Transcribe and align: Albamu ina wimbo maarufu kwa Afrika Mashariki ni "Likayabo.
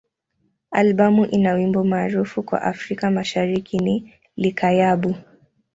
Albamu 0.71 1.25
ina 1.25 1.53
wimbo 1.53 1.83
maarufu 1.83 2.43
kwa 2.43 2.61
Afrika 2.61 3.11
Mashariki 3.11 3.77
ni 3.79 4.13
"Likayabo. 4.37 5.15